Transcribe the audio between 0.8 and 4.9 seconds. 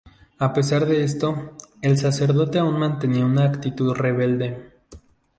de esto, el sacerdote aún mantenía una actitud rebelde.